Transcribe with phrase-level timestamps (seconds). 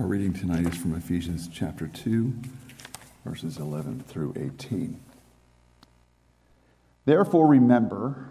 [0.00, 2.32] Our reading tonight is from Ephesians chapter 2,
[3.22, 4.98] verses 11 through 18.
[7.04, 8.30] Therefore, remember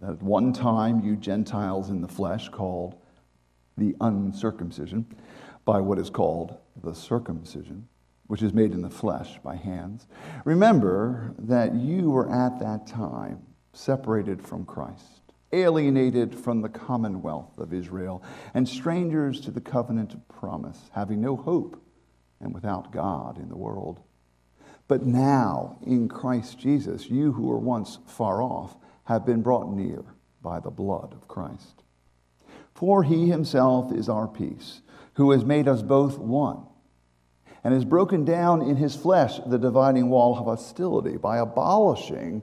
[0.00, 2.96] that at one time you Gentiles in the flesh, called
[3.78, 5.06] the uncircumcision,
[5.64, 7.86] by what is called the circumcision,
[8.26, 10.08] which is made in the flesh by hands,
[10.44, 15.23] remember that you were at that time separated from Christ
[15.54, 18.22] alienated from the commonwealth of Israel,
[18.52, 21.80] and strangers to the covenant of promise, having no hope
[22.40, 24.00] and without God in the world.
[24.86, 30.04] But now, in Christ Jesus, you who were once far off have been brought near
[30.42, 31.82] by the blood of Christ.
[32.74, 34.82] For he himself is our peace,
[35.14, 36.66] who has made us both one,
[37.62, 42.42] and has broken down in his flesh the dividing wall of hostility by abolishing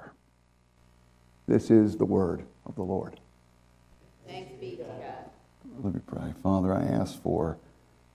[1.51, 3.19] This is the word of the Lord.
[4.25, 5.83] Thanks be to God.
[5.83, 6.33] Let me pray.
[6.41, 7.57] Father, I ask for,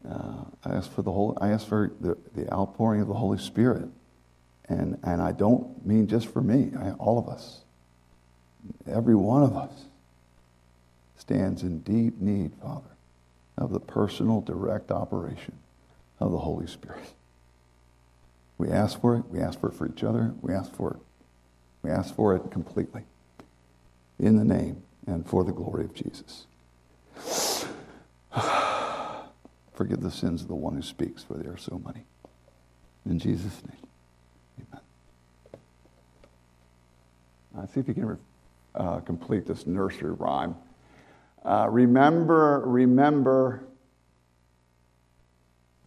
[0.09, 3.37] uh, I ask for the whole, I ask for the, the outpouring of the Holy
[3.37, 3.91] Spirit.
[4.71, 7.61] And, and I don't mean just for me, I, all of us.
[8.91, 9.85] Every one of us
[11.19, 12.97] stands in deep need, Father,
[13.59, 15.59] of the personal, direct operation
[16.21, 17.05] of the Holy Spirit.
[18.57, 19.27] We ask for it.
[19.29, 20.33] We ask for it for each other.
[20.41, 21.01] We ask for it.
[21.83, 23.03] We ask for it completely
[24.19, 26.47] in the name and for the glory of Jesus.
[29.75, 32.05] Forgive the sins of the one who speaks, for they are so many.
[33.05, 34.81] In Jesus' name, amen.
[37.57, 38.19] Uh, see if you can
[38.75, 40.57] uh, complete this nursery rhyme.
[41.45, 43.63] Uh, remember, remember.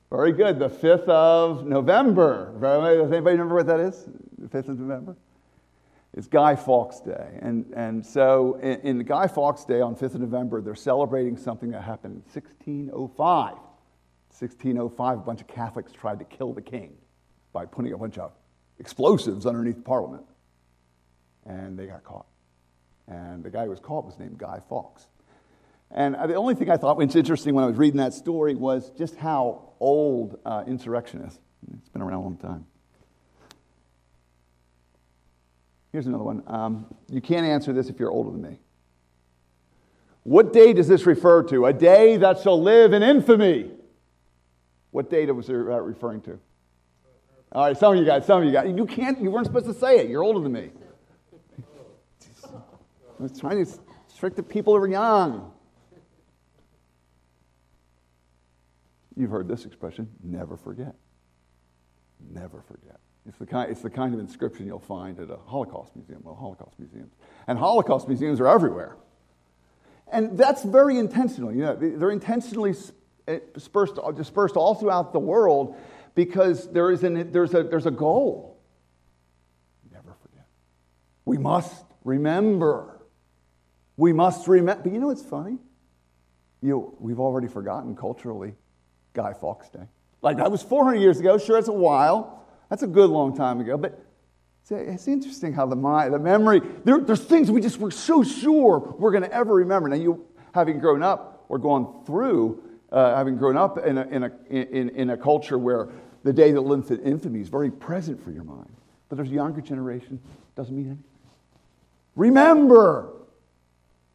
[0.09, 0.57] Very good.
[0.57, 2.53] The 5th of November.
[2.59, 4.05] Does anybody remember what that is?
[4.37, 5.15] The 5th of November?
[6.13, 7.37] It's Guy Fawkes Day.
[7.39, 11.71] And, and so, in, in Guy Fawkes Day on 5th of November, they're celebrating something
[11.71, 13.53] that happened in 1605.
[14.31, 16.93] 1605, a bunch of Catholics tried to kill the king
[17.53, 18.31] by putting a bunch of
[18.79, 20.25] explosives underneath Parliament.
[21.45, 22.27] And they got caught.
[23.07, 25.07] And the guy who was caught was named Guy Fawkes.
[25.91, 28.91] And the only thing I thought was interesting when I was reading that story was
[28.91, 30.63] just how old uh.
[30.67, 32.65] It's been around a long time.
[35.91, 36.43] Here's another one.
[36.47, 38.59] Um, you can't answer this if you're older than me.
[40.23, 41.65] What day does this refer to?
[41.65, 43.71] A day that shall live in infamy.
[44.91, 46.39] What day was it uh, referring to?
[47.51, 48.71] All right, some of you guys, some of you guys.
[48.75, 50.09] You can't, you weren't supposed to say it.
[50.09, 50.69] You're older than me.
[53.19, 53.71] I was trying to
[54.07, 55.51] strict the people who are young.
[59.15, 60.95] You've heard this expression never forget.
[62.31, 62.99] Never forget.
[63.27, 66.35] It's the, kind, it's the kind of inscription you'll find at a Holocaust museum, well,
[66.35, 67.13] Holocaust museums.
[67.47, 68.95] And Holocaust museums are everywhere.
[70.11, 71.51] And that's very intentional.
[71.53, 72.73] You know, they're intentionally
[73.27, 75.75] eh, dispersed, dispersed all throughout the world
[76.15, 78.59] because there is an, there's, a, there's a goal.
[79.91, 80.47] Never forget.
[81.25, 82.99] We must remember.
[83.95, 84.83] We must remember.
[84.83, 85.57] But you know what's funny?
[86.61, 88.55] You know, we've already forgotten culturally
[89.13, 89.87] Guy Fawkes Day.
[90.21, 91.37] Like that was 400 years ago.
[91.37, 92.45] Sure, it's a while.
[92.69, 93.77] That's a good long time ago.
[93.77, 93.99] But
[94.69, 98.79] it's interesting how the mind, the memory, there, there's things we just were so sure
[98.99, 99.89] we're going to ever remember.
[99.89, 104.23] Now, you, having grown up or gone through, uh, having grown up in a, in,
[104.23, 105.89] a, in, in a culture where
[106.23, 108.69] the day that lived in infamy is very present for your mind.
[109.07, 110.19] But there's a younger generation,
[110.55, 111.03] doesn't mean anything.
[112.15, 113.13] Remember!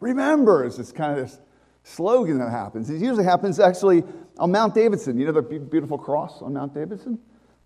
[0.00, 1.38] Remember is this kind of this
[1.82, 2.90] slogan that happens.
[2.90, 4.04] It usually happens actually
[4.38, 5.18] on Mount Davidson.
[5.18, 7.18] You know the beautiful cross on Mount Davidson?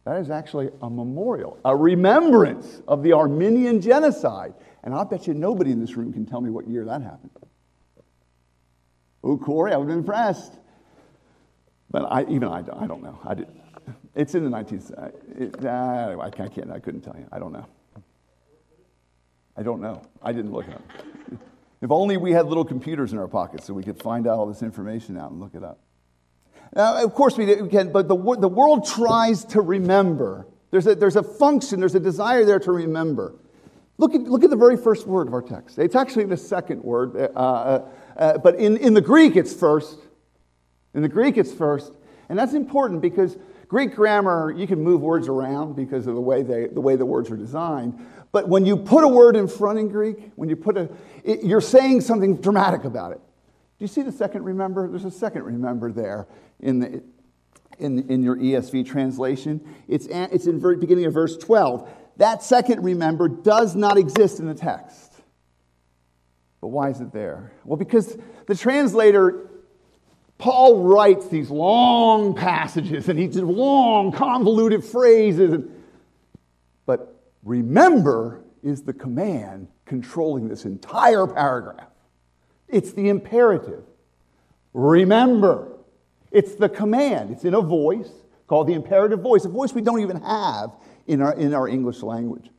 [0.08, 4.54] That is actually a memorial, a remembrance of the Armenian genocide.
[4.82, 7.30] And I bet you nobody in this room can tell me what year that happened.
[9.22, 10.54] Oh, Corey, I would have been impressed.
[11.90, 13.20] But I, even I, I don't know.
[13.22, 13.48] I did,
[14.14, 14.96] it's in the 19th.
[14.96, 17.26] Uh, it, uh, I, can't, I couldn't tell you.
[17.30, 17.66] I don't know.
[19.58, 20.00] I don't know.
[20.22, 20.84] I didn't look it up.
[21.82, 24.46] if only we had little computers in our pockets so we could find out all
[24.46, 25.80] this information out and look it up.
[26.74, 30.46] Now, of course, we can, but the, the world tries to remember.
[30.70, 33.34] There's a, there's a function, there's a desire there to remember.
[33.96, 35.78] Look at, look at the very first word of our text.
[35.78, 39.98] It's actually the second word, uh, uh, uh, but in, in the Greek it's first.
[40.94, 41.92] In the Greek it's first.
[42.28, 43.36] And that's important because
[43.66, 47.06] Greek grammar, you can move words around because of the way, they, the way the
[47.06, 47.98] words are designed.
[48.30, 50.88] But when you put a word in front in Greek, when you put a,
[51.24, 53.20] it, you're saying something dramatic about it.
[53.78, 54.88] Do you see the second remember?
[54.88, 56.26] There's a second remember there
[56.58, 57.02] in, the,
[57.78, 59.60] in, in your ESV translation.
[59.86, 61.88] It's, it's in the beginning of verse 12.
[62.16, 65.12] That second remember does not exist in the text.
[66.60, 67.52] But why is it there?
[67.64, 69.48] Well, because the translator,
[70.38, 75.64] Paul writes these long passages and he did long, convoluted phrases.
[76.84, 77.14] But
[77.44, 81.87] remember is the command controlling this entire paragraph.
[82.68, 83.84] It's the imperative.
[84.72, 85.72] Remember.
[86.30, 87.30] It's the command.
[87.30, 88.10] It's in a voice
[88.46, 90.70] called the imperative voice, a voice we don't even have
[91.06, 92.50] in our, in our English language.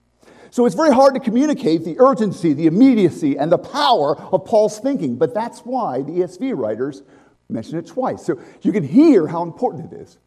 [0.51, 4.79] So it's very hard to communicate the urgency, the immediacy, and the power of Paul's
[4.79, 7.03] thinking, but that's why the ESV writers
[7.50, 8.25] mention it twice.
[8.25, 10.17] So you can hear how important it is.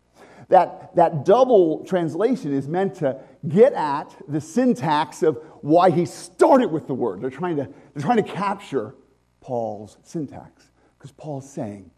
[0.49, 3.19] That, that double translation is meant to
[3.49, 7.21] get at the syntax of why he started with the word.
[7.21, 8.95] They're trying to, they're trying to capture
[9.43, 11.91] Paul's syntax because Paul's saying,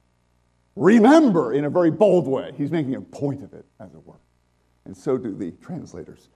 [0.74, 2.52] remember in a very bold way.
[2.56, 4.18] He's making a point of it, as it were.
[4.86, 6.30] And so do the translators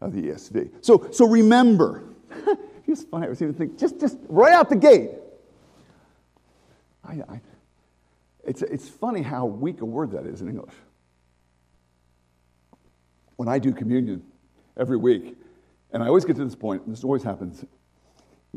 [0.00, 0.70] of the ESV.
[0.80, 2.04] So, so remember.
[2.86, 5.10] it's funny, I was even thinking, just, just right out the gate.
[7.04, 7.40] I, I,
[8.44, 10.74] it's, it's funny how weak a word that is in English.
[13.36, 14.22] When I do communion
[14.78, 15.36] every week,
[15.92, 17.64] and I always get to this point, and this always happens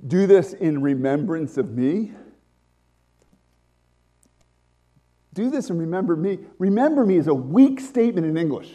[0.07, 2.11] do this in remembrance of me.
[5.33, 6.39] Do this and remember me.
[6.59, 8.69] Remember me is a weak statement in English.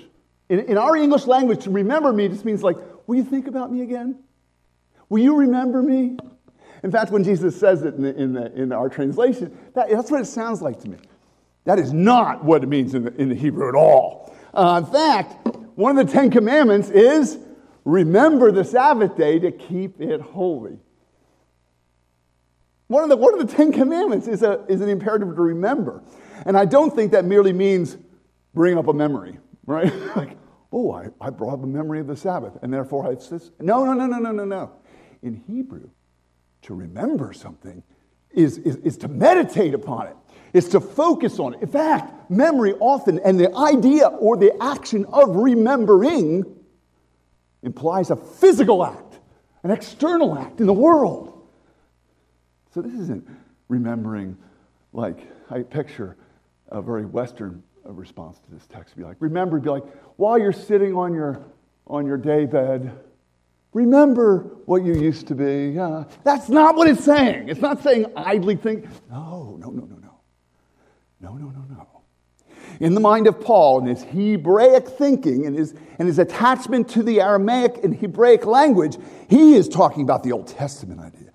[0.48, 2.76] In, in our English language, to remember me just means like,
[3.06, 4.18] will you think about me again?
[5.08, 6.16] Will you remember me?
[6.82, 10.10] In fact, when Jesus says it in, the, in, the, in our translation, that, that's
[10.10, 10.98] what it sounds like to me.
[11.64, 14.34] That is not what it means in the, in the Hebrew at all.
[14.54, 17.38] Uh, in fact, one of the Ten Commandments is
[17.84, 20.78] remember the Sabbath day to keep it holy.
[22.88, 26.02] One of the, one of the Ten Commandments is, a, is an imperative to remember.
[26.46, 27.98] And I don't think that merely means
[28.54, 29.94] bring up a memory, right?
[30.16, 30.36] like,
[30.72, 33.50] oh, I, I brought up a memory of the Sabbath, and therefore I this.
[33.60, 34.72] No, no, no, no, no, no, no.
[35.22, 35.90] In Hebrew,
[36.62, 37.82] to remember something
[38.30, 40.16] is, is, is to meditate upon it,
[40.54, 41.62] is to focus on it.
[41.62, 46.44] In fact, memory often, and the idea or the action of remembering
[47.62, 49.18] implies a physical act,
[49.62, 51.37] an external act in the world.
[52.78, 53.28] So this isn't
[53.66, 54.36] remembering
[54.92, 56.16] like I picture
[56.68, 58.96] a very Western uh, response to this text.
[58.96, 59.82] Be like, remember, be like,
[60.14, 61.42] while you're sitting on your
[61.88, 62.88] on your daybed,
[63.72, 65.76] remember what you used to be.
[65.76, 67.48] Uh, that's not what it's saying.
[67.48, 68.84] It's not saying idly think.
[69.10, 70.20] No, no, no, no, no.
[71.20, 72.02] No, no, no, no.
[72.78, 77.02] In the mind of Paul and his Hebraic thinking and his, and his attachment to
[77.02, 78.98] the Aramaic and Hebraic language,
[79.28, 81.27] he is talking about the Old Testament idea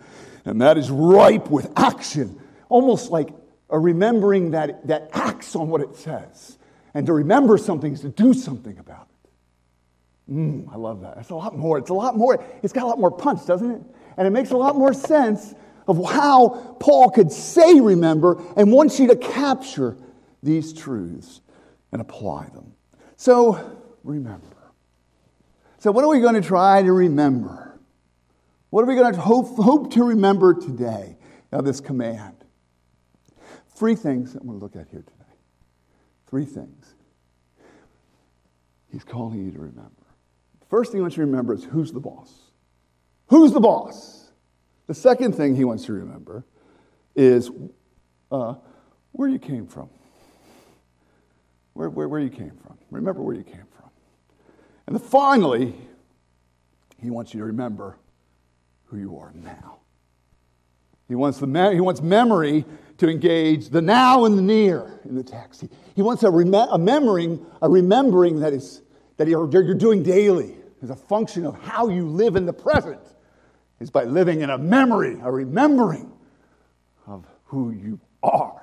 [0.46, 3.30] and that is ripe with action, almost like
[3.70, 6.58] a remembering that, that acts on what it says.
[6.94, 10.34] And to remember something is to do something about it.
[10.34, 11.18] Mm, I love that.
[11.18, 11.78] It's a lot more.
[11.78, 12.44] It's a lot more.
[12.62, 13.82] It's got a lot more punch, doesn't it?
[14.18, 15.54] And it makes a lot more sense
[15.88, 19.98] of how Paul could say remember and wants you to capture
[20.42, 21.42] these truths
[21.92, 22.74] and apply them.
[23.18, 24.48] So, remember.
[25.80, 27.63] So, what are we going to try to remember?
[28.74, 31.16] What are we going to hope, hope to remember today
[31.52, 32.34] of this command?
[33.76, 35.32] Three things that we'll look at here today.
[36.26, 36.96] Three things.
[38.92, 39.92] He's calling you to remember.
[40.72, 42.34] First thing he wants you to remember is who's the boss?
[43.28, 44.32] Who's the boss?
[44.88, 46.44] The second thing he wants you to remember
[47.16, 47.52] is
[48.32, 48.56] uh,
[49.12, 49.88] where you came from.
[51.74, 52.80] Where, where, where you came from.
[52.90, 53.92] Remember where you came from.
[54.88, 55.76] And finally,
[57.00, 58.00] he wants you to remember
[58.94, 59.80] who you are now.
[61.08, 62.64] He wants, the me- he wants memory
[63.00, 65.62] to engage the now and the near in the text.
[65.62, 68.84] He, he wants a, rem- a, remembering, a remembering that, is,
[69.18, 73.02] that you're, you're doing daily as a function of how you live in the present,
[73.80, 76.12] is by living in a memory, a remembering
[77.08, 78.63] of who you are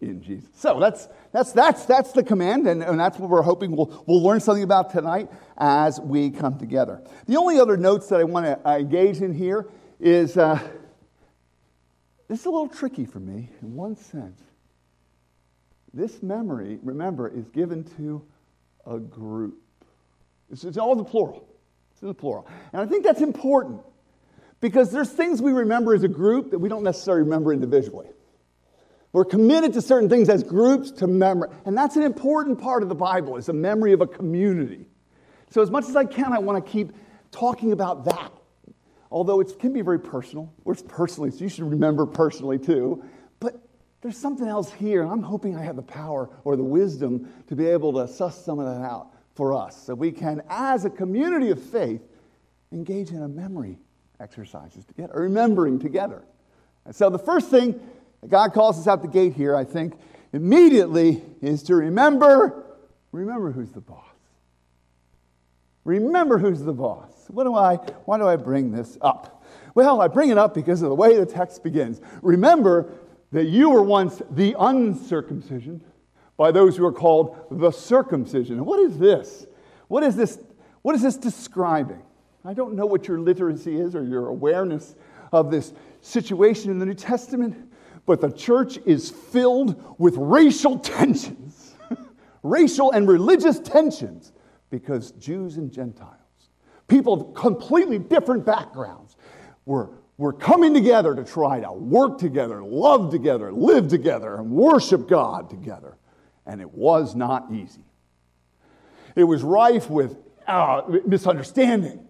[0.00, 0.48] in Jesus.
[0.54, 4.22] So that's, that's, that's, that's the command, and, and that's what we're hoping we'll, we'll
[4.22, 5.28] learn something about tonight
[5.58, 7.02] as we come together.
[7.26, 10.58] The only other notes that I want to uh, engage in here is uh,
[12.28, 14.40] this is a little tricky for me in one sense.
[15.92, 18.22] This memory, remember, is given to
[18.86, 19.60] a group.
[20.50, 21.46] It's, it's all the plural.
[21.92, 22.48] It's in the plural.
[22.72, 23.82] And I think that's important
[24.60, 28.08] because there's things we remember as a group that we don't necessarily remember individually.
[29.12, 31.48] We're committed to certain things as groups to memory.
[31.64, 34.86] And that's an important part of the Bible, is the memory of a community.
[35.50, 36.92] So as much as I can, I want to keep
[37.32, 38.32] talking about that.
[39.10, 40.52] Although it can be very personal.
[40.62, 43.02] We're personally, so you should remember personally too.
[43.40, 43.60] But
[44.00, 47.56] there's something else here, and I'm hoping I have the power or the wisdom to
[47.56, 50.90] be able to suss some of that out for us so we can, as a
[50.90, 52.02] community of faith,
[52.72, 53.78] engage in a memory
[54.20, 56.22] exercises together, remembering together.
[56.84, 57.80] And so the first thing
[58.28, 59.94] God calls us out the gate here, I think,
[60.32, 62.64] immediately is to remember,
[63.12, 64.04] remember who's the boss.
[65.84, 67.10] Remember who's the boss.
[67.28, 69.42] What do I, why do I bring this up?
[69.74, 72.00] Well, I bring it up because of the way the text begins.
[72.22, 72.92] Remember
[73.32, 75.82] that you were once the uncircumcision
[76.36, 78.56] by those who are called the circumcision.
[78.56, 79.46] And what is this?
[79.88, 80.38] What is this?
[80.82, 82.02] What is this describing?
[82.44, 84.94] I don't know what your literacy is or your awareness
[85.32, 87.69] of this situation in the New Testament,
[88.06, 91.74] but the church is filled with racial tensions,
[92.42, 94.32] racial and religious tensions,
[94.70, 96.14] because Jews and Gentiles,
[96.88, 99.16] people of completely different backgrounds,
[99.64, 105.08] were, were coming together to try to work together, love together, live together, and worship
[105.08, 105.96] God together.
[106.46, 107.84] And it was not easy.
[109.14, 110.16] It was rife with
[110.46, 112.06] uh, misunderstanding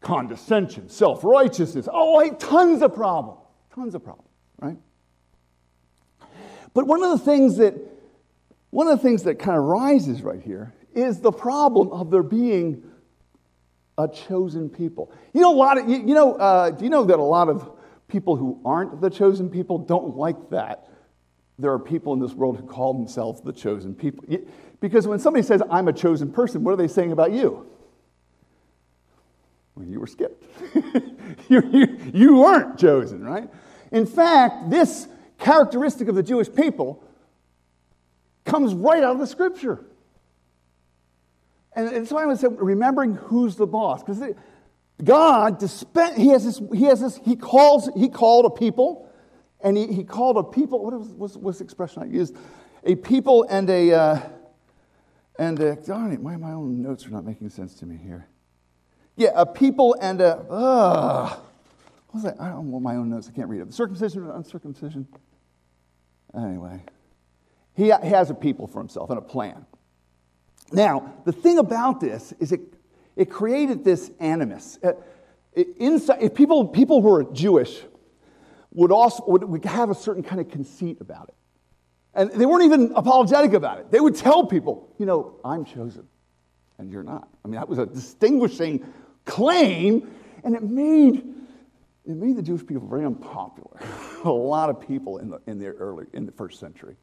[0.00, 1.88] condescension, self righteousness.
[1.92, 3.40] Oh, tons of problems.
[3.74, 4.76] Tons of problems, right?
[6.74, 7.74] But one of the things that
[8.70, 12.22] one of the things that kind of rises right here is the problem of there
[12.22, 12.84] being
[13.98, 15.12] a chosen people.
[15.32, 16.34] You know, a lot of you, you know.
[16.34, 17.70] Uh, do you know that a lot of
[18.08, 20.88] people who aren't the chosen people don't like that?
[21.58, 24.24] There are people in this world who call themselves the chosen people.
[24.80, 27.66] Because when somebody says, I'm a chosen person, what are they saying about you?
[29.74, 30.42] Well, you were skipped.
[31.48, 33.48] you, you, you weren't chosen, right?
[33.92, 35.06] In fact, this
[35.40, 37.02] characteristic of the Jewish people
[38.44, 39.84] comes right out of the scripture.
[41.72, 44.02] And, and so I would say, remembering who's the boss.
[44.02, 44.22] Because
[45.02, 49.08] God, dispense, he has this, he has this, he calls, he called a people,
[49.60, 52.36] and he, he called a people, what was, was, the expression I used?
[52.84, 54.20] A people and a, uh,
[55.38, 58.26] and a, darn it, my, my own notes are not making sense to me here.
[59.16, 61.28] Yeah, a people and a, uh,
[62.08, 62.40] what was that?
[62.40, 63.72] I don't want my own notes, I can't read it.
[63.72, 65.06] Circumcision or uncircumcision?
[66.36, 66.82] Anyway,
[67.74, 69.66] he, has a people for himself and a plan.
[70.72, 72.60] Now, the thing about this is it,
[73.16, 74.78] it created this animus.
[74.82, 74.92] Uh,
[75.78, 77.80] inside, if people, people who are Jewish
[78.72, 81.34] would also would, would have a certain kind of conceit about it.
[82.14, 83.90] And they weren't even apologetic about it.
[83.90, 86.06] They would tell people, you know, I'm chosen
[86.80, 87.28] and you're not.
[87.44, 88.84] I mean, that was a distinguishing
[89.26, 90.10] claim,
[90.42, 91.22] and it made,
[92.10, 93.80] it made the Jewish people very unpopular.
[94.24, 96.96] a lot of people in the, in the early, in the first century.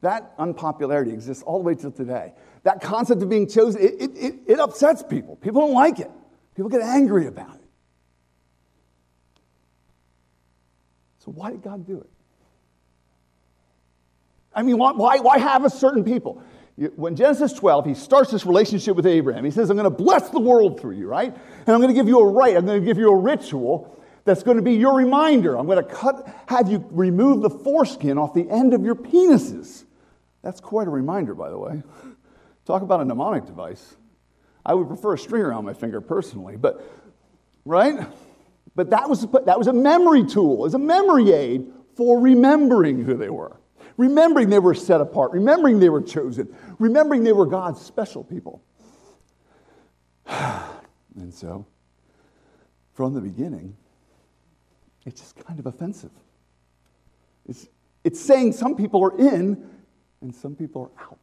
[0.00, 2.34] That unpopularity exists all the way till today.
[2.64, 5.36] That concept of being chosen, it, it, it, it upsets people.
[5.36, 6.10] People don't like it.
[6.54, 7.64] People get angry about it.
[11.20, 12.10] So why did God do it?
[14.54, 16.42] I mean, why, why have a certain people?
[16.96, 19.44] When Genesis 12, he starts this relationship with Abraham.
[19.44, 21.32] He says, I'm going to bless the world through you, right?
[21.32, 22.56] And I'm going to give you a rite.
[22.56, 25.56] I'm going to give you a ritual that's going to be your reminder.
[25.56, 29.84] I'm going to cut, have you remove the foreskin off the end of your penises.
[30.42, 31.82] That's quite a reminder, by the way.
[32.64, 33.96] Talk about a mnemonic device.
[34.64, 36.82] I would prefer a string around my finger personally, but,
[37.64, 38.06] right?
[38.74, 43.14] But that was, that was a memory tool, as a memory aid for remembering who
[43.16, 43.58] they were
[43.96, 48.62] remembering they were set apart, remembering they were chosen, remembering they were God's special people.
[50.26, 51.66] and so,
[52.92, 53.76] from the beginning,
[55.06, 56.10] it's just kind of offensive.
[57.48, 57.68] It's,
[58.04, 59.70] it's saying some people are in
[60.20, 61.18] and some people are out.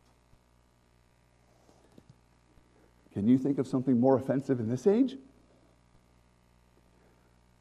[3.13, 5.17] Can you think of something more offensive in this age?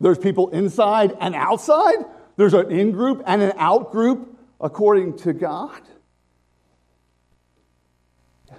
[0.00, 2.04] There's people inside and outside.
[2.36, 5.80] There's an in group and an out group according to God?
[8.48, 8.58] Yes.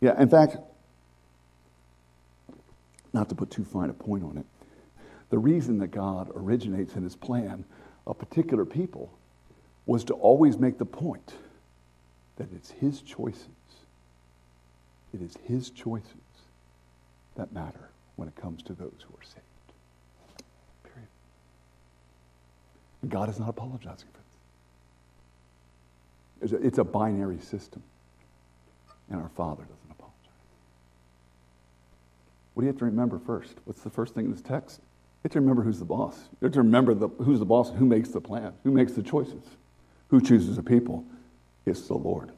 [0.00, 0.56] Yeah, in fact,
[3.12, 4.46] not to put too fine a point on it,
[5.30, 7.64] the reason that God originates in his plan
[8.06, 9.12] a particular people
[9.86, 11.34] was to always make the point
[12.36, 13.46] that it's his choices.
[15.12, 16.12] It is his choices
[17.36, 20.42] that matter when it comes to those who are saved.
[20.84, 21.08] Period.
[23.02, 24.18] And God is not apologizing for
[26.40, 27.82] it's a, it's a binary system.
[29.10, 30.14] And our Father doesn't apologize.
[32.54, 33.54] What do you have to remember first?
[33.64, 34.80] What's the first thing in this text?
[35.30, 36.16] To remember who's the boss.
[36.40, 38.92] You have to remember the, who's the boss and who makes the plan, who makes
[38.92, 39.42] the choices.
[40.08, 41.04] Who chooses the people?
[41.66, 42.32] It's the Lord.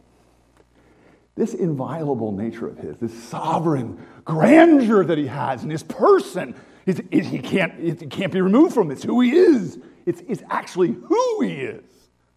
[1.36, 7.00] This inviolable nature of his, this sovereign grandeur that he has in his person, is,
[7.12, 8.90] is, he, can't, can't be removed from.
[8.90, 9.78] It's who he is.
[10.04, 11.84] It's, it's actually who he is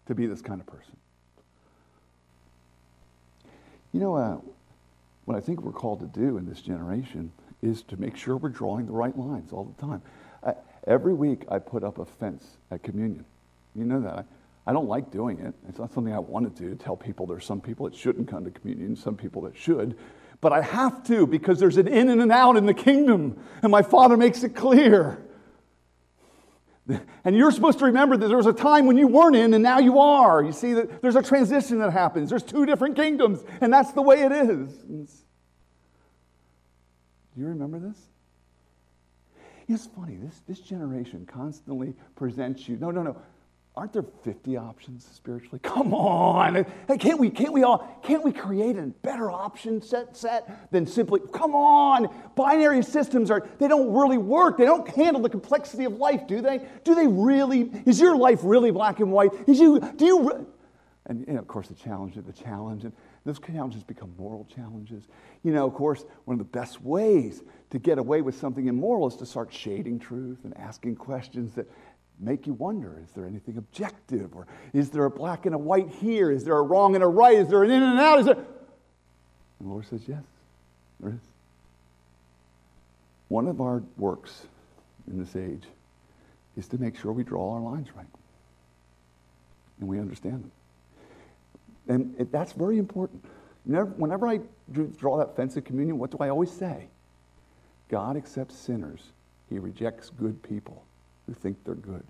[0.06, 0.96] to be this kind of person.
[3.92, 4.36] You know, uh,
[5.24, 8.50] what I think we're called to do in this generation is to make sure we're
[8.50, 10.02] drawing the right lines all the time.
[10.86, 13.24] Every week I put up a fence at communion.
[13.74, 14.12] You know that.
[14.18, 14.24] I,
[14.66, 15.54] I don't like doing it.
[15.68, 18.44] It's not something I want to do, tell people there's some people that shouldn't come
[18.44, 19.96] to communion, some people that should.
[20.40, 23.70] But I have to because there's an in and an out in the kingdom, and
[23.70, 25.20] my Father makes it clear.
[27.24, 29.62] And you're supposed to remember that there was a time when you weren't in and
[29.62, 30.42] now you are.
[30.44, 32.28] You see, that there's a transition that happens.
[32.28, 34.70] There's two different kingdoms, and that's the way it is.
[37.34, 37.96] Do you remember this?
[39.68, 42.76] It's funny, this, this generation constantly presents you.
[42.76, 43.16] No, no, no.
[43.76, 45.58] Aren't there 50 options spiritually?
[45.62, 46.64] Come on.
[46.86, 50.86] Hey, can't we, can't we all, can't we create a better option set set than
[50.86, 52.08] simply, come on.
[52.36, 54.58] Binary systems are, they don't really work.
[54.58, 56.60] They don't handle the complexity of life, do they?
[56.84, 59.30] Do they really, is your life really black and white?
[59.48, 60.46] Is you, do you,
[61.06, 62.92] and, and of course the challenge, the challenge, and
[63.24, 65.04] those challenges become moral challenges.
[65.42, 69.08] You know, of course, one of the best ways to get away with something immoral
[69.08, 71.66] is to start shading truth and asking questions that
[72.20, 74.34] make you wonder is there anything objective?
[74.34, 76.30] Or is there a black and a white here?
[76.30, 77.36] Is there a wrong and a right?
[77.36, 78.18] Is there an in and an out?
[78.20, 78.36] Is there.
[78.36, 78.46] And
[79.60, 80.22] the Lord says, yes,
[81.00, 81.20] there is.
[83.28, 84.46] One of our works
[85.08, 85.64] in this age
[86.56, 88.06] is to make sure we draw our lines right
[89.80, 90.52] and we understand them.
[91.88, 93.24] And it, that's very important.
[93.64, 94.40] Whenever, whenever I
[94.98, 96.88] draw that fence of communion, what do I always say?
[97.88, 99.12] God accepts sinners,
[99.50, 100.84] He rejects good people
[101.26, 102.04] who think they're good.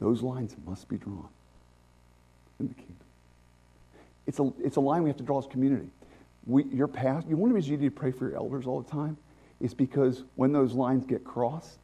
[0.00, 1.28] Those lines must be drawn
[2.60, 2.96] in the kingdom.
[4.26, 5.88] It's a, it's a line we have to draw as community.
[6.46, 8.80] We, your past, one of the reasons you need to pray for your elders all
[8.80, 9.16] the time
[9.60, 11.78] is because when those lines get crossed,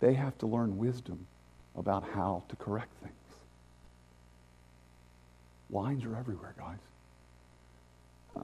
[0.00, 1.26] they have to learn wisdom
[1.76, 3.14] about how to correct things.
[5.70, 6.78] Lines are everywhere, guys.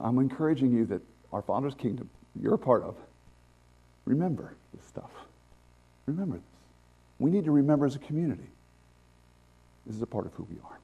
[0.01, 2.09] I'm encouraging you that our Father's kingdom,
[2.41, 2.95] you're a part of,
[4.05, 5.11] remember this stuff.
[6.05, 6.45] Remember this.
[7.19, 8.49] We need to remember as a community.
[9.85, 10.79] This is a part of who we are.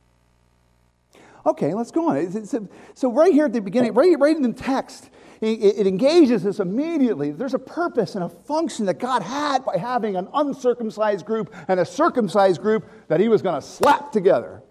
[1.46, 2.68] Okay, let's go on.
[2.94, 7.32] So, right here at the beginning, right, right in the text, it, engages us immediately.
[7.32, 11.80] There's a purpose and a function that God had by having an uncircumcised group and
[11.80, 14.62] a circumcised group that He was going to slap together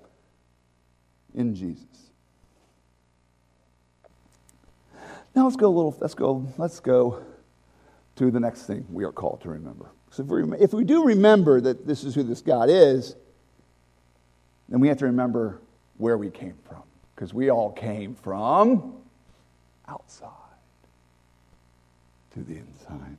[1.37, 1.85] in Jesus.
[5.35, 5.97] Now let's go a little.
[6.01, 6.47] Let's go.
[6.57, 7.23] Let's go
[8.17, 9.87] to the next thing we are called to remember.
[10.11, 13.15] So if we, if we do remember that this is who this God is,
[14.69, 15.61] then we have to remember
[15.99, 16.83] where we came from.
[17.15, 18.95] Because we all came from
[19.89, 20.31] outside
[22.33, 23.17] to the inside.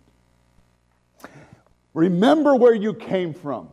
[1.93, 3.69] Remember where you came from.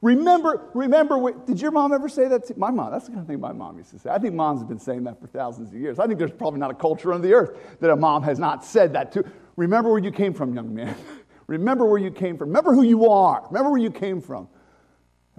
[0.00, 2.92] Remember, remember, did your mom ever say that to my mom?
[2.92, 4.10] That's the kind of thing my mom used to say.
[4.10, 5.98] I think moms have been saying that for thousands of years.
[5.98, 8.64] I think there's probably not a culture on the earth that a mom has not
[8.64, 9.24] said that to.
[9.56, 10.94] Remember where you came from, young man.
[11.48, 12.48] remember where you came from.
[12.48, 13.42] Remember who you are.
[13.48, 14.48] Remember where you came from.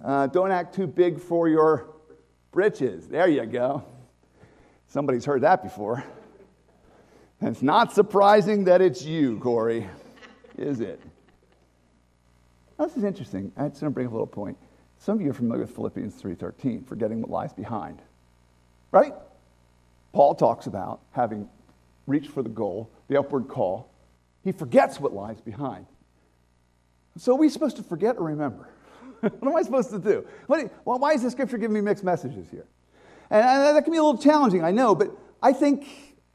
[0.04, 1.96] Uh, don't act too big for your
[2.52, 3.08] britches.
[3.08, 3.84] There you go.
[4.88, 6.04] Somebody's heard that before.
[7.40, 9.88] And it's not surprising that it's you, Corey,
[10.58, 11.00] is it?
[12.80, 13.52] Now, this is interesting.
[13.58, 14.58] I just want to bring up a little point.
[15.00, 18.02] Some of you are familiar with Philippians 3.13, forgetting what lies behind.
[18.92, 19.14] Right?
[20.14, 21.50] Paul talks about having
[22.08, 23.92] reached for the goal, the upward call.
[24.46, 25.88] He forgets what lies behind.
[27.18, 28.70] So are we supposed to forget or remember?
[29.20, 30.26] what am I supposed to do?
[30.48, 32.66] What, why is the scripture giving me mixed messages here?
[33.30, 35.12] And, and, that can be a little challenging, I know, but
[35.44, 35.86] I think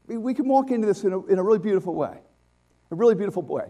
[0.07, 2.19] we can walk into this in a, in a really beautiful way.
[2.91, 3.65] A really beautiful way.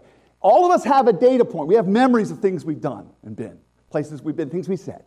[0.48, 1.66] All of us have a data point.
[1.66, 3.58] We have memories of things we've done and been,
[3.90, 5.02] places we've been, things we said.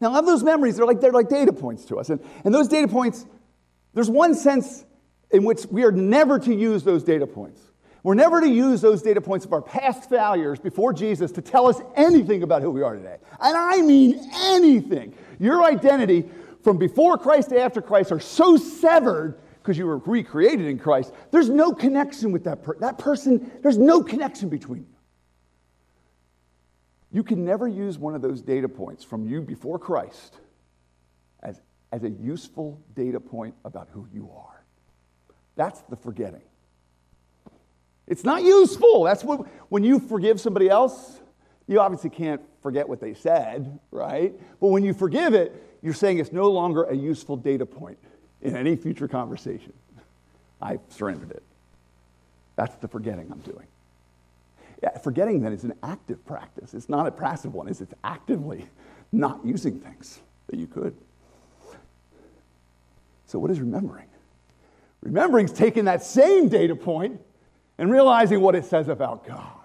[0.00, 2.08] Now, of those memories, they're like, they're like data points to us.
[2.08, 3.26] And, and those data points,
[3.92, 4.86] there's one sense
[5.30, 7.60] in which we are never to use those data points.
[8.02, 11.66] We're never to use those data points of our past failures before Jesus to tell
[11.66, 13.18] us anything about who we are today.
[13.42, 15.12] And I mean anything.
[15.38, 16.30] Your identity
[16.64, 21.12] from before Christ to after Christ are so severed because you were recreated in Christ,
[21.30, 22.80] there's no connection with that person.
[22.80, 24.96] That person, there's no connection between you.
[27.12, 30.36] You can never use one of those data points from you before Christ
[31.42, 31.60] as,
[31.92, 34.64] as a useful data point about who you are.
[35.56, 36.42] That's the forgetting.
[38.06, 39.04] It's not useful.
[39.04, 41.20] That's what, when you forgive somebody else,
[41.66, 44.32] you obviously can't forget what they said, right?
[44.60, 47.98] But when you forgive it, you're saying it's no longer a useful data point
[48.42, 49.72] in any future conversation.
[50.60, 51.42] I've surrendered it.
[52.56, 53.66] That's the forgetting I'm doing.
[54.82, 56.74] Yeah, forgetting then is an active practice.
[56.74, 58.66] It's not a passive one, it's, it's actively
[59.12, 60.96] not using things that you could.
[63.26, 64.06] So, what is remembering?
[65.02, 67.20] Remembering is taking that same data point
[67.78, 69.46] and realizing what it says about God.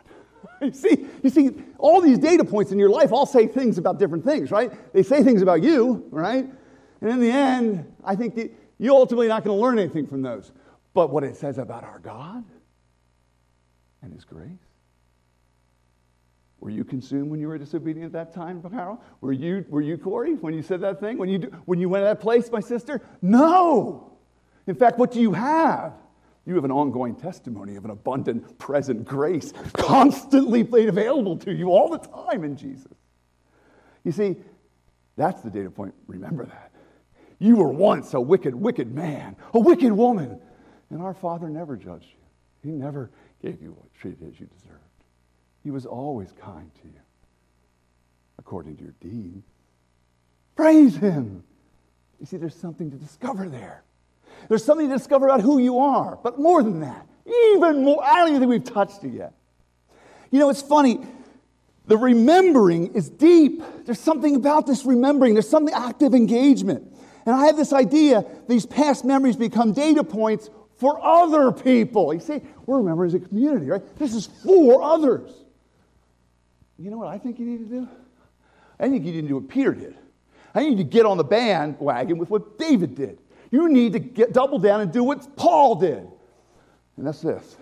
[0.62, 4.00] You see, you see, all these data points in your life all say things about
[4.00, 4.72] different things, right?
[4.94, 6.50] They say things about you, right?
[7.02, 8.36] And in the end, I think
[8.78, 10.52] you're ultimately not going to learn anything from those.
[10.94, 12.44] But what it says about our God
[14.02, 14.50] and His grace.
[16.60, 19.02] Were you consumed when you were disobedient at that time, Carol?
[19.22, 21.18] Were you, were you Corey, when you said that thing?
[21.18, 23.02] When you, when you went to that place, my sister?
[23.22, 24.18] No!
[24.66, 25.94] In fact, what do you have?
[26.46, 31.70] You have an ongoing testimony of an abundant, present grace constantly made available to you
[31.70, 32.94] all the time in Jesus.
[34.04, 34.36] You see,
[35.16, 35.94] that's the data point.
[36.08, 36.72] Remember that.
[37.40, 40.40] You were once a wicked, wicked man, a wicked woman,
[40.90, 42.72] and our Father never judged you.
[42.72, 44.82] He never gave you what treated as you deserved.
[45.64, 47.00] He was always kind to you,
[48.38, 49.44] according to your deed.
[50.56, 51.44] Praise Him.
[52.20, 53.84] You see, there's something to discover there.
[54.48, 56.18] There's something to discover about who you are.
[56.22, 57.06] But more than that,
[57.56, 59.34] even more, I don't even think we've touched it yet.
[60.32, 61.06] You know, it's funny.
[61.88, 63.62] The remembering is deep.
[63.86, 66.95] There's something about this remembering, there's something active engagement.
[67.26, 72.14] And I have this idea these past memories become data points for other people.
[72.14, 73.82] You see, we're remembering as a community, right?
[73.98, 75.32] This is for others.
[76.78, 77.88] You know what I think you need to do?
[78.80, 79.96] I think you need to do what Peter did.
[80.54, 83.20] I need to get on the bandwagon with what David did.
[83.52, 86.08] You need to get double down and do what Paul did.
[86.98, 87.58] And that's this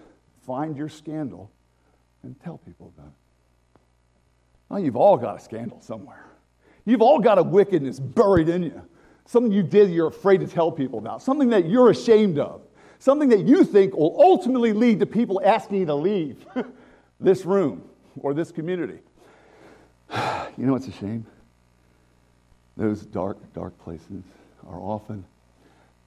[0.46, 1.50] find your scandal
[2.24, 3.80] and tell people about it.
[4.70, 6.26] Well, you've all got a scandal somewhere.
[6.86, 8.82] You've all got a wickedness buried in you.
[9.26, 11.22] Something you did you're afraid to tell people about.
[11.22, 12.62] Something that you're ashamed of.
[13.00, 16.46] Something that you think will ultimately lead to people asking you to leave
[17.20, 17.84] this room
[18.22, 19.00] or this community.
[20.58, 21.26] you know what's a shame?
[22.78, 24.24] Those dark, dark places
[24.68, 25.26] are often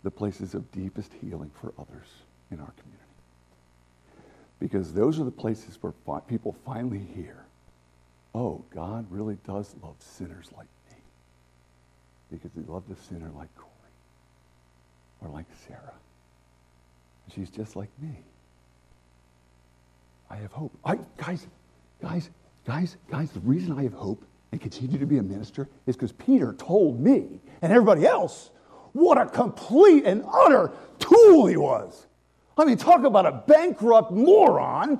[0.03, 2.07] the places of deepest healing for others
[2.51, 3.03] in our community.
[4.59, 7.45] Because those are the places where people finally hear,
[8.35, 10.67] oh, God really does love sinners like.
[12.31, 13.73] Because he loved a sinner like Corey
[15.21, 15.95] or like Sarah.
[17.25, 18.17] And She's just like me.
[20.29, 20.73] I have hope.
[20.85, 21.47] I, guys,
[22.03, 22.31] guys,
[22.67, 26.13] guys, guys, the reason I have hope and continue to be a minister is because
[26.13, 28.51] Peter told me and everybody else
[28.93, 32.07] what a complete and utter tool he was.
[32.57, 34.99] I mean, talk about a bankrupt moron.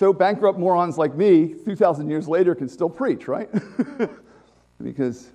[0.00, 3.50] So, bankrupt morons like me, 2,000 years later, can still preach, right?
[4.82, 5.28] because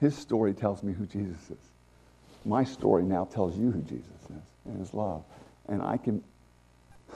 [0.00, 1.70] his story tells me who Jesus is.
[2.44, 5.22] My story now tells you who Jesus is and his love.
[5.68, 6.20] And I can,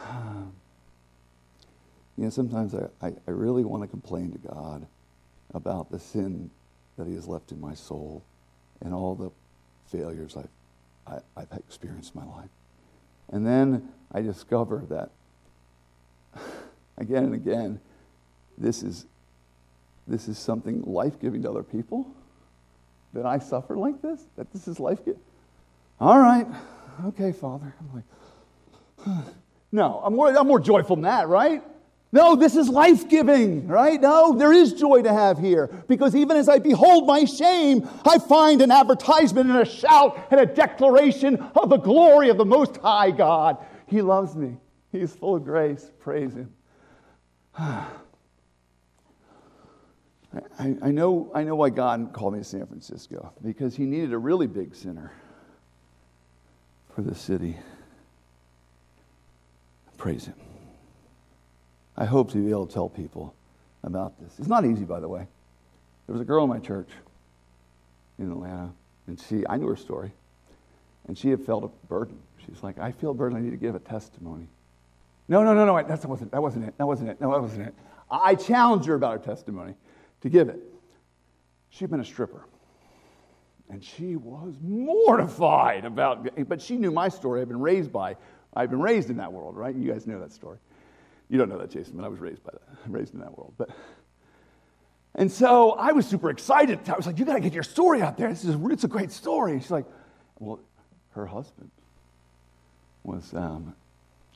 [2.16, 4.87] you know, sometimes I, I, I really want to complain to God
[5.52, 6.52] about the sin
[6.98, 8.22] that He has left in my soul
[8.80, 9.33] and all the
[9.90, 12.50] failures I've, I, have experienced in my life.
[13.28, 15.11] And then I discover that
[16.99, 17.81] again and again,
[18.59, 19.07] this is,
[20.07, 22.07] this is something life giving to other people.
[23.12, 24.21] That I suffer like this?
[24.37, 25.21] That this is life giving?
[26.01, 26.47] All right,
[27.07, 27.75] okay, Father.
[27.81, 28.05] I'm
[29.07, 29.25] like,
[29.73, 31.62] no, I'm more, I'm more joyful than that, right?
[32.12, 34.01] No, this is life giving, right?
[34.01, 38.19] No, there is joy to have here because even as I behold my shame, I
[38.19, 42.79] find an advertisement and a shout and a declaration of the glory of the Most
[42.79, 43.59] High God.
[43.87, 44.57] He loves me,
[44.92, 45.90] He is full of grace.
[46.00, 46.53] Praise Him.
[47.59, 47.87] I,
[50.59, 54.18] I, know, I know why God called me to San Francisco because He needed a
[54.18, 55.12] really big sinner
[56.94, 57.57] for the city.
[59.96, 60.35] Praise Him.
[61.96, 63.35] I hope to be able to tell people
[63.83, 64.38] about this.
[64.38, 65.26] It's not easy, by the way.
[66.07, 66.88] There was a girl in my church
[68.18, 68.70] in Atlanta,
[69.07, 70.12] and she, I knew her story,
[71.07, 72.18] and she had felt a burden.
[72.46, 74.48] She's like, I feel a burden, I need to give a testimony.
[75.31, 77.69] No, no, no, no, that wasn't, that wasn't it, that wasn't it, no, that wasn't
[77.69, 77.75] it.
[78.11, 79.75] I challenged her about her testimony
[80.23, 80.59] to give it.
[81.69, 82.45] She'd been a stripper.
[83.71, 87.40] And she was mortified about, but she knew my story.
[87.40, 88.16] I've been raised by,
[88.55, 89.73] I've been raised in that world, right?
[89.73, 90.59] You guys know that story.
[91.29, 93.55] You don't know that, Jason, but I was raised by that, raised in that world.
[93.57, 93.71] But
[95.14, 96.81] and so I was super excited.
[96.88, 98.29] I was like, "You got to get your story out there.
[98.29, 99.87] This is it's a great story." And she's like,
[100.38, 100.61] "Well,
[101.11, 101.71] her husband
[103.03, 103.75] was um,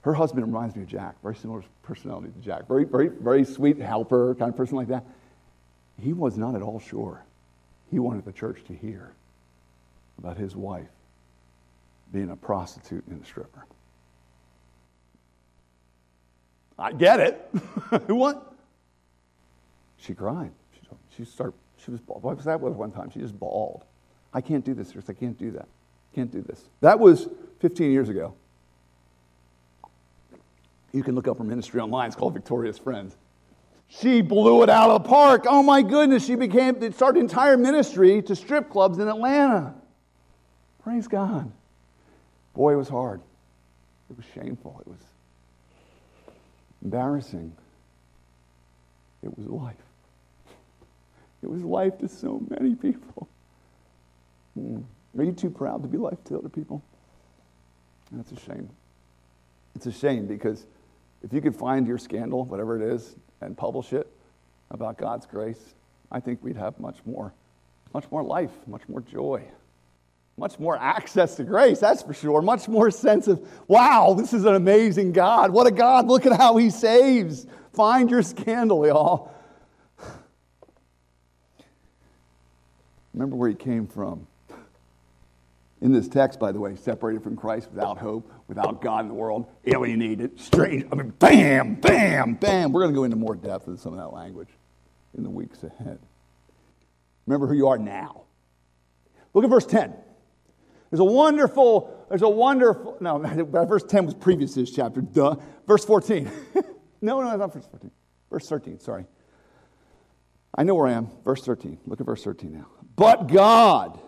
[0.04, 2.68] Her husband reminds me of Jack, very similar personality to Jack.
[2.68, 5.02] Very, very, very sweet helper, kind of person like that.
[5.98, 7.24] He was not at all sure.
[7.90, 9.14] He wanted the church to hear
[10.18, 10.90] about his wife
[12.12, 13.64] being a prostitute and a stripper.
[16.78, 17.50] I get it.
[18.06, 18.52] Who what?
[19.96, 20.50] She cried.
[20.74, 20.80] She,
[21.16, 23.08] she started, she was, what was that with one time?
[23.10, 23.84] She just bawled.
[24.34, 25.68] I can't do this, I can't do that.
[26.14, 26.62] Can't do this.
[26.82, 27.26] That was
[27.60, 28.34] 15 years ago.
[30.94, 32.06] You can look up her ministry online.
[32.06, 33.16] It's called Victorious Friends.
[33.88, 35.44] She blew it out of the park.
[35.48, 36.24] Oh my goodness.
[36.24, 39.74] She became, started an entire ministry to strip clubs in Atlanta.
[40.84, 41.50] Praise God.
[42.54, 43.20] Boy, it was hard.
[44.08, 44.80] It was shameful.
[44.82, 45.00] It was
[46.84, 47.52] embarrassing.
[49.24, 49.74] It was life.
[51.42, 53.26] It was life to so many people.
[54.54, 54.82] Hmm.
[55.18, 56.82] Are you too proud to be life to other people?
[58.12, 58.68] That's a shame.
[59.74, 60.66] It's a shame because
[61.24, 64.06] if you could find your scandal, whatever it is, and publish it
[64.70, 65.74] about God's grace,
[66.12, 67.32] I think we'd have much more,
[67.94, 69.42] much more life, much more joy,
[70.36, 72.42] much more access to grace, that's for sure.
[72.42, 75.50] Much more sense of, wow, this is an amazing God.
[75.50, 76.06] What a God.
[76.08, 77.46] Look at how he saves.
[77.72, 79.32] Find your scandal, y'all.
[83.14, 84.26] Remember where he came from.
[85.84, 89.14] In this text, by the way, separated from Christ, without hope, without God in the
[89.14, 90.86] world, alienated, strange.
[90.90, 92.72] I mean, bam, bam, bam.
[92.72, 94.48] We're going to go into more depth with some of that language
[95.14, 95.98] in the weeks ahead.
[97.26, 98.22] Remember who you are now.
[99.34, 99.92] Look at verse 10.
[100.88, 103.18] There's a wonderful, there's a wonderful, no,
[103.68, 105.36] verse 10 was previous to this chapter, duh.
[105.66, 106.30] Verse 14.
[107.02, 107.90] no, no, not verse 14.
[108.30, 109.04] Verse 13, sorry.
[110.56, 111.10] I know where I am.
[111.26, 111.80] Verse 13.
[111.84, 112.68] Look at verse 13 now.
[112.96, 114.00] But God,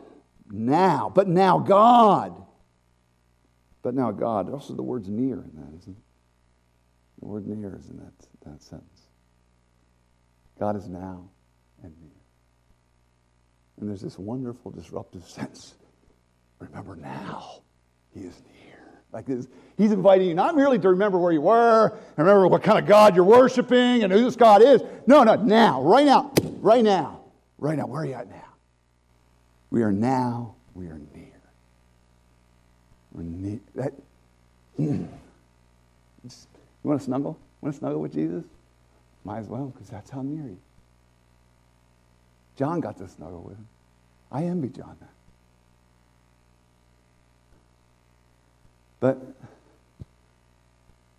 [0.50, 2.34] now, but now God.
[3.82, 4.50] But now God.
[4.50, 6.02] Also, the word's near in that, isn't it?
[7.20, 8.12] The word near is in that,
[8.44, 9.02] that sentence.
[10.58, 11.28] God is now
[11.82, 12.10] and near.
[13.78, 15.74] And there's this wonderful disruptive sense.
[16.58, 17.60] Remember now,
[18.12, 19.02] He is near.
[19.12, 22.62] Like this, He's inviting you not merely to remember where you were, and remember what
[22.62, 24.82] kind of God you're worshiping and who this God is.
[25.06, 27.20] No, no, now, right now, right now,
[27.58, 27.86] right now.
[27.86, 28.42] Where are you at now?
[29.70, 31.40] We are now, we are near.
[33.12, 33.60] We're near.
[33.74, 33.92] That,
[34.78, 35.08] mm.
[36.22, 36.30] You
[36.82, 37.38] want to snuggle?
[37.60, 38.44] Want to snuggle with Jesus?
[39.24, 40.56] Might as well, because that's how near he.
[42.56, 43.68] John got to snuggle with him.
[44.30, 45.10] I envy John that.
[49.00, 49.18] But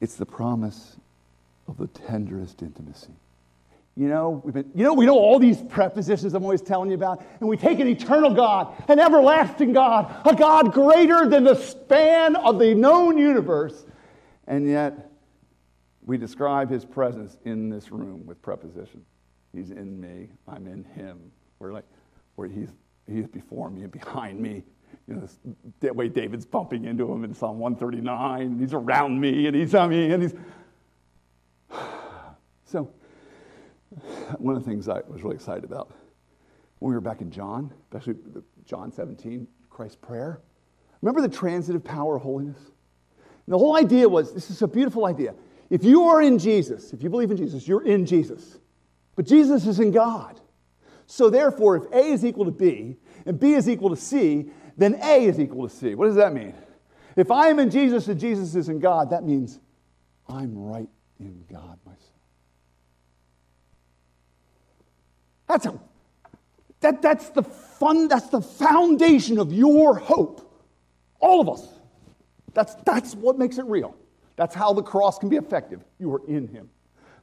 [0.02, 0.98] it's the promise
[1.68, 3.14] of the tenderest intimacy.
[3.98, 6.96] You know, we've been, you know, we know all these prepositions I'm always telling you
[6.96, 11.56] about, and we take an eternal God, an everlasting God, a God greater than the
[11.56, 13.88] span of the known universe,
[14.46, 15.10] and yet
[16.06, 19.04] we describe his presence in this room with preposition.
[19.52, 21.32] He's in me, I'm in him.
[21.58, 21.86] We're like,
[22.36, 22.70] where he's,
[23.08, 24.62] he's before me and behind me.
[25.08, 25.28] You know,
[25.80, 28.60] that way David's bumping into him in Psalm 139.
[28.60, 30.36] He's around me and he's on me and he's.
[32.70, 32.92] So,
[34.38, 35.94] one of the things I was really excited about
[36.80, 38.16] when we were back in John, especially
[38.66, 40.42] John 17, Christ's prayer.
[41.02, 42.58] Remember the transitive power of holiness?
[42.58, 45.34] And the whole idea was this is a beautiful idea.
[45.70, 48.60] If you are in Jesus, if you believe in Jesus, you're in Jesus.
[49.16, 50.40] But Jesus is in God.
[51.08, 55.00] So therefore, if A is equal to B and B is equal to C, then
[55.02, 55.96] A is equal to C.
[55.96, 56.54] What does that mean?
[57.16, 59.60] If I am in Jesus and Jesus is in God, that means
[60.30, 62.17] I'm right in God myself.
[65.48, 65.80] That's, a,
[66.82, 70.44] that, that's the fun, that's the foundation of your hope.
[71.20, 71.68] All of us.
[72.54, 73.96] That's, that's what makes it real.
[74.36, 75.84] That's how the cross can be effective.
[76.00, 76.70] You are in him.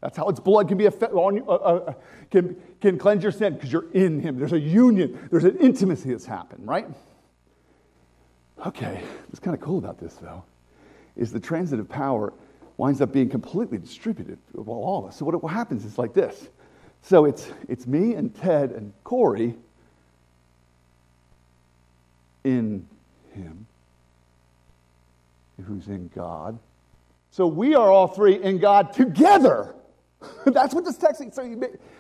[0.01, 1.95] That's how its blood can be effective on uh, uh,
[2.31, 4.39] can, can cleanse your sin because you're in him.
[4.39, 6.87] There's a union, there's an intimacy that's happened, right?
[8.67, 10.45] Okay, what's kind of cool about this though
[11.17, 12.33] is the transitive power
[12.77, 15.17] winds up being completely distributed among all of us.
[15.17, 16.49] So what happens is like this
[17.05, 19.55] so it's, it's me and Ted and Corey
[22.45, 22.87] in
[23.35, 23.67] Him,
[25.67, 26.59] who's in God.
[27.31, 29.75] So we are all three in God together.
[30.47, 31.35] That's what this text is.
[31.35, 31.43] So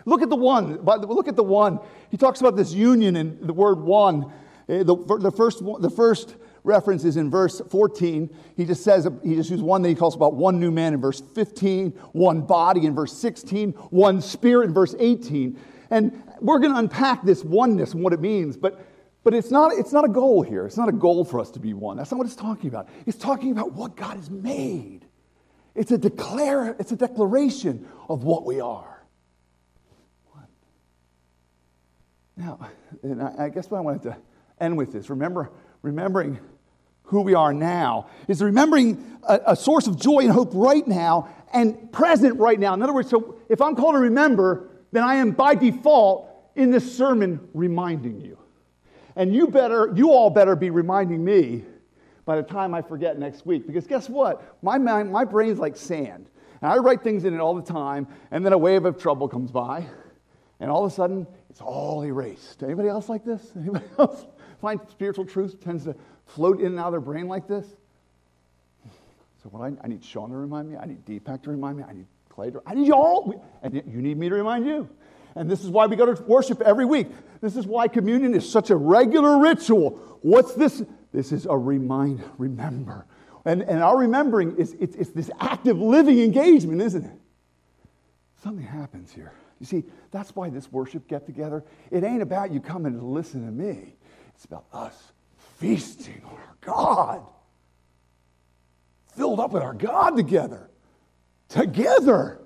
[0.06, 0.82] look at the one.
[0.82, 1.80] Look at the one.
[2.10, 4.32] He talks about this union in the word one.
[4.70, 8.34] Eh, the, the, first, the first reference is in verse 14.
[8.56, 11.00] He just says, he just uses one that he calls about one new man in
[11.00, 15.60] verse 15, one body in verse 16, one spirit in verse 18.
[15.90, 18.84] And we're going to unpack this oneness and what it means, but,
[19.22, 20.66] but it's, not, it's not a goal here.
[20.66, 21.98] It's not a goal for us to be one.
[21.98, 22.88] That's not what it's talking about.
[23.06, 25.06] It's talking about what God has made.
[25.74, 28.90] It's a declare, it's a declaration of what we are.
[32.36, 32.68] Now,
[33.02, 34.16] and I, I guess what I wanted to
[34.60, 35.50] end with this, remember,
[35.82, 36.38] remembering
[37.04, 41.28] who we are now, is remembering a, a source of joy and hope right now
[41.52, 42.74] and present right now.
[42.74, 46.70] In other words, so if I'm called to remember, then I am by default in
[46.70, 48.38] this sermon reminding you.
[49.16, 51.64] And you better, you all better be reminding me
[52.24, 53.66] by the time I forget next week.
[53.66, 54.56] Because guess what?
[54.62, 56.28] My mind, my brain's like sand.
[56.60, 59.28] And I write things in it all the time, and then a wave of trouble
[59.28, 59.86] comes by,
[60.60, 62.62] and all of a sudden, it's all erased.
[62.62, 63.52] Anybody else like this?
[63.54, 64.24] Anybody else
[64.60, 65.94] find spiritual truth tends to
[66.26, 67.66] float in and out of their brain like this?
[69.42, 71.84] So what I, I need Sean to remind me, I need Deepak to remind me,
[71.86, 74.88] I need Clay to, I need you all, and you need me to remind you.
[75.36, 77.08] And this is why we go to worship every week.
[77.40, 80.18] This is why communion is such a regular ritual.
[80.22, 80.82] What's this?
[81.12, 83.06] This is a remind, remember.
[83.44, 87.18] And, and our remembering is it's, it's this active living engagement, isn't it?
[88.42, 89.32] Something happens here.
[89.60, 93.44] You see, that's why this worship get together, it ain't about you coming to listen
[93.44, 93.94] to me.
[94.34, 95.12] It's about us
[95.58, 97.26] feasting on our God.
[99.16, 100.68] Filled up with our God together.
[101.48, 102.40] Together.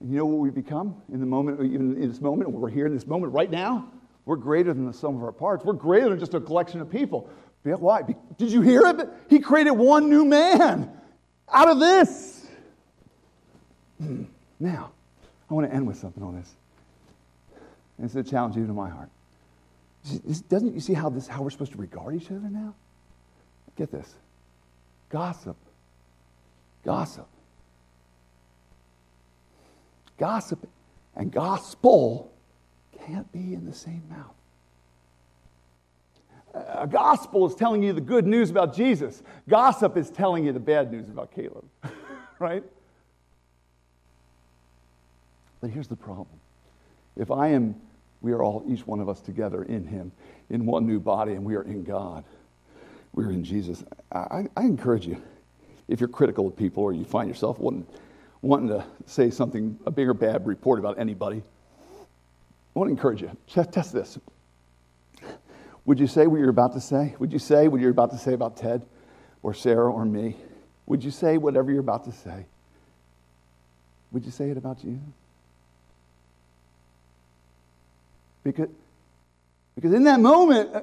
[0.00, 2.86] And you know what we become in the moment, even in this moment, we're here
[2.86, 3.90] in this moment right now?
[4.26, 5.64] We're greater than the sum of our parts.
[5.64, 7.30] We're greater than just a collection of people.
[7.62, 8.02] Why?
[8.36, 9.08] Did you hear it?
[9.28, 10.90] He created one new man
[11.52, 12.46] out of this.
[14.00, 14.24] Hmm.
[14.60, 14.92] Now,
[15.50, 16.54] I want to end with something on this.
[17.96, 19.10] And it's a challenge even to my heart.
[20.48, 22.74] Doesn't you see how this how we're supposed to regard each other now?
[23.76, 24.14] Get this.
[25.08, 25.56] Gossip.
[26.84, 27.28] Gossip.
[30.18, 30.68] Gossip
[31.14, 32.32] and gospel
[33.06, 34.34] can't be in the same mouth.
[36.54, 39.22] A gospel is telling you the good news about Jesus.
[39.48, 41.64] Gossip is telling you the bad news about Caleb,
[42.38, 42.64] right?
[45.60, 46.28] But here's the problem.
[47.16, 47.74] If I am,
[48.20, 50.12] we are all, each one of us together in Him,
[50.50, 52.24] in one new body, and we are in God,
[53.14, 53.84] we're in Jesus.
[54.12, 55.20] I, I encourage you,
[55.88, 57.86] if you're critical of people or you find yourself wanting,
[58.42, 61.42] wanting to say something, a big or bad report about anybody,
[62.74, 63.36] I want to encourage you.
[63.48, 64.18] Test this.
[65.84, 67.14] Would you say what you're about to say?
[67.18, 68.84] Would you say what you're about to say about Ted
[69.42, 70.36] or Sarah or me?
[70.86, 72.46] Would you say whatever you're about to say?
[74.12, 75.00] Would you say it about Jesus?
[78.48, 78.68] Because,
[79.74, 80.80] because in that moment, uh,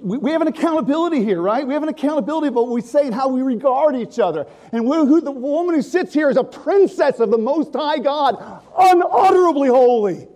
[0.00, 1.66] we, we have an accountability here, right?
[1.66, 4.46] We have an accountability of what we say and how we regard each other.
[4.70, 8.62] And who, the woman who sits here is a princess of the Most High God,
[8.78, 10.28] unutterably holy.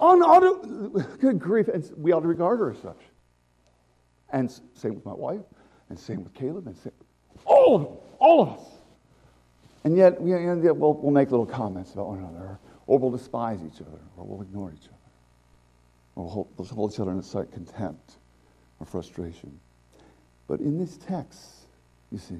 [0.00, 1.68] Unutterably, good grief.
[1.68, 3.00] And we ought to regard her as such.
[4.30, 5.42] And same with my wife,
[5.88, 6.92] and same with Caleb, and same,
[7.44, 8.64] all of them, all of us.
[9.84, 13.80] And yet, we, we'll, we'll make little comments about one another or we'll despise each
[13.80, 14.96] other, or we'll ignore each other,
[16.16, 18.12] or we'll hold, we'll hold each other in sight contempt
[18.80, 19.58] or frustration.
[20.48, 21.40] But in this text,
[22.10, 22.38] you see,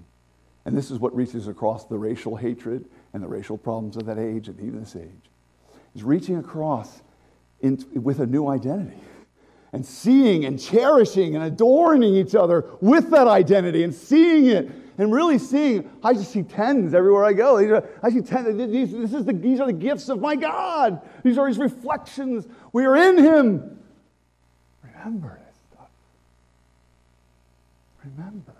[0.64, 4.18] and this is what reaches across the racial hatred and the racial problems of that
[4.18, 5.30] age and even this age,
[5.94, 7.02] is reaching across
[7.60, 9.00] in, with a new identity
[9.72, 14.70] and seeing and cherishing and adoring each other with that identity and seeing it
[15.02, 17.82] and really seeing, I just see tens everywhere I go.
[18.04, 18.56] I see tens.
[18.56, 21.00] These, this is the, these are the gifts of my God.
[21.24, 22.46] These are his reflections.
[22.72, 23.80] We are in him.
[24.84, 25.88] Remember this stuff.
[28.04, 28.54] Remember.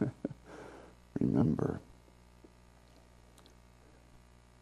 [1.20, 1.80] Remember.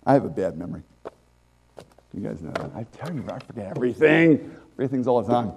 [0.06, 0.80] I have a bad memory.
[1.04, 1.12] Do
[2.14, 2.70] you guys know that.
[2.74, 4.56] I tell you, I forget everything.
[4.78, 5.52] Everything's all the time.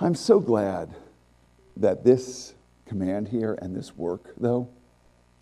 [0.00, 0.94] I'm so glad
[1.76, 2.54] that this
[2.86, 4.68] command here and this work, though,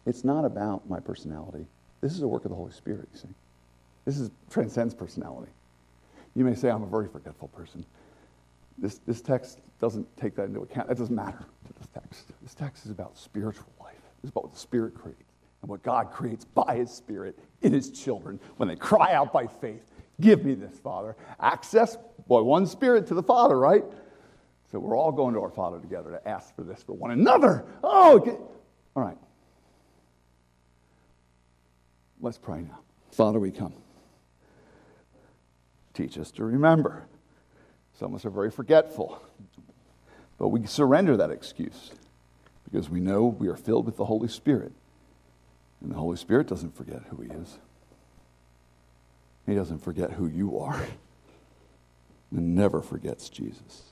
[0.06, 1.66] it's not about my personality.
[2.00, 3.28] This is a work of the Holy Spirit, you see.
[4.04, 5.52] This is, transcends personality.
[6.34, 7.84] You may say I'm a very forgetful person.
[8.78, 10.90] This, this text doesn't take that into account.
[10.90, 12.32] It doesn't matter to this text.
[12.42, 13.94] This text is about spiritual life.
[14.22, 15.22] It's about what the Spirit creates
[15.62, 19.46] and what God creates by His Spirit in His children when they cry out by
[19.46, 19.82] faith.
[20.20, 21.16] Give me this, Father.
[21.40, 21.96] Access
[22.28, 23.84] by one Spirit to the Father, right?
[24.72, 27.66] So we're all going to our Father together to ask for this for one another.
[27.84, 28.38] Oh, okay.
[28.96, 29.18] all right.
[32.22, 32.78] Let's pray now.
[33.10, 33.74] Father, we come.
[35.92, 37.04] Teach us to remember.
[37.98, 39.22] Some of us are very forgetful,
[40.38, 41.90] but we surrender that excuse
[42.64, 44.72] because we know we are filled with the Holy Spirit.
[45.82, 47.58] And the Holy Spirit doesn't forget who He is,
[49.44, 50.80] He doesn't forget who you are,
[52.30, 53.91] and never forgets Jesus.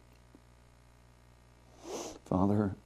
[2.30, 2.76] Father,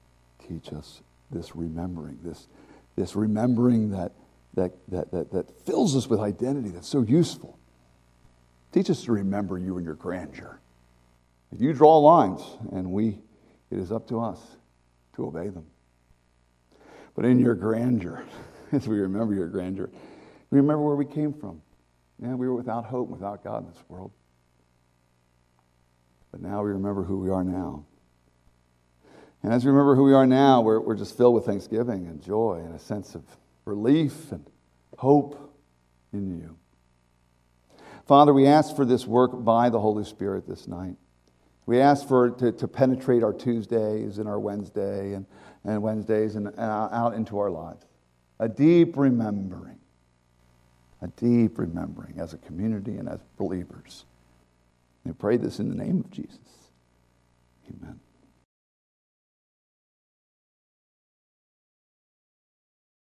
[0.48, 2.48] teach us this remembering, this,
[2.96, 4.12] this remembering that,
[4.54, 7.58] that, that, that, that fills us with identity that's so useful.
[8.72, 10.58] Teach us to remember you and your grandeur.
[11.52, 12.40] If you draw lines,
[12.72, 13.18] and we,
[13.70, 14.40] it is up to us
[15.16, 15.66] to obey them.
[17.14, 18.24] But in your grandeur,
[18.72, 19.90] as we remember your grandeur,
[20.50, 21.60] we remember where we came from.
[22.20, 24.10] Yeah, we were without hope, without God in this world.
[26.32, 27.84] But now we remember who we are now.
[29.44, 32.22] And as we remember who we are now, we're, we're just filled with thanksgiving and
[32.22, 33.22] joy and a sense of
[33.66, 34.42] relief and
[34.96, 35.54] hope
[36.14, 36.56] in you.
[38.06, 40.96] Father, we ask for this work by the Holy Spirit this night.
[41.66, 45.26] We ask for it to, to penetrate our Tuesdays and our Wednesday and,
[45.62, 47.84] and Wednesdays and, and out into our lives.
[48.40, 49.78] A deep remembering,
[51.02, 54.06] a deep remembering as a community and as believers.
[55.04, 56.38] We pray this in the name of Jesus.
[57.68, 58.00] Amen.